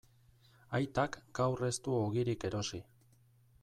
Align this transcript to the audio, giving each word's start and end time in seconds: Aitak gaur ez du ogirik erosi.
Aitak 0.79 1.19
gaur 1.41 1.63
ez 1.69 1.73
du 1.89 1.97
ogirik 2.01 2.51
erosi. 2.51 2.85